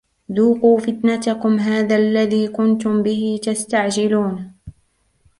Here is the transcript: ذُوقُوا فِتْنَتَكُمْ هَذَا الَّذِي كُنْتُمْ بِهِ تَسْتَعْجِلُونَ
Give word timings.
ذُوقُوا 0.31 0.77
فِتْنَتَكُمْ 0.79 1.59
هَذَا 1.59 1.95
الَّذِي 1.95 2.47
كُنْتُمْ 2.47 3.03
بِهِ 3.03 3.39
تَسْتَعْجِلُونَ 3.43 4.51